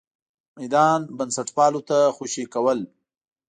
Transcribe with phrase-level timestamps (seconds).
[0.59, 2.79] میدان بنسټپالو ته خوشې کول.